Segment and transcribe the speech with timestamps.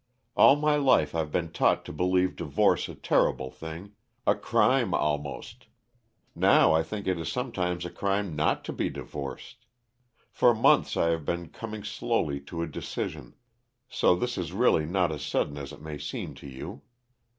[0.35, 3.91] All my life I've been taught to believe divorce a terrible thing
[4.25, 5.67] a crime, almost;
[6.33, 9.67] now I think it is sometimes a crime not to be divorced.
[10.31, 13.35] For months I have been coming slowly to a decision,
[13.89, 16.81] so this is really not as sudden as it may seem to you.